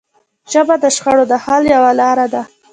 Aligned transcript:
ژبه 0.51 0.75
د 0.83 0.85
شخړو 0.95 1.23
د 1.31 1.33
حل 1.43 1.63
یوه 1.75 1.91
لاره 1.99 2.25
ده 2.33 2.41